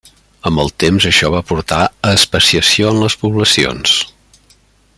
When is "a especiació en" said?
2.09-3.05